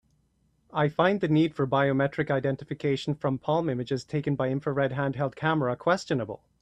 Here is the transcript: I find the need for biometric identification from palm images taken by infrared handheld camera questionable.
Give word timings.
I 0.73 0.89
find 0.89 1.21
the 1.21 1.27
need 1.27 1.53
for 1.53 1.67
biometric 1.67 2.31
identification 2.31 3.13
from 3.13 3.37
palm 3.37 3.69
images 3.69 4.03
taken 4.03 4.35
by 4.35 4.49
infrared 4.49 4.93
handheld 4.93 5.35
camera 5.35 5.75
questionable. 5.75 6.41